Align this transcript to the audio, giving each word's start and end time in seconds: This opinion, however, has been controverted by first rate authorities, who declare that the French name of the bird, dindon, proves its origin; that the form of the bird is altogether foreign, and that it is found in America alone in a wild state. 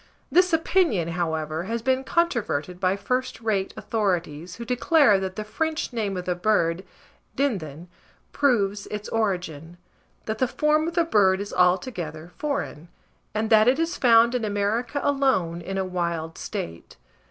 This 0.31 0.51
opinion, 0.51 1.09
however, 1.09 1.65
has 1.65 1.83
been 1.83 2.03
controverted 2.03 2.79
by 2.79 2.95
first 2.95 3.39
rate 3.39 3.71
authorities, 3.77 4.55
who 4.55 4.65
declare 4.65 5.19
that 5.19 5.35
the 5.35 5.43
French 5.43 5.93
name 5.93 6.17
of 6.17 6.25
the 6.25 6.33
bird, 6.33 6.83
dindon, 7.35 7.87
proves 8.31 8.87
its 8.87 9.07
origin; 9.09 9.77
that 10.25 10.39
the 10.39 10.47
form 10.47 10.87
of 10.87 10.95
the 10.95 11.03
bird 11.05 11.39
is 11.39 11.53
altogether 11.53 12.31
foreign, 12.35 12.87
and 13.35 13.51
that 13.51 13.67
it 13.67 13.77
is 13.77 13.95
found 13.95 14.33
in 14.33 14.43
America 14.43 14.99
alone 15.03 15.61
in 15.61 15.77
a 15.77 15.85
wild 15.85 16.35
state. 16.35 16.97